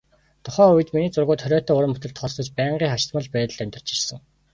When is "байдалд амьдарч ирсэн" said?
3.35-4.17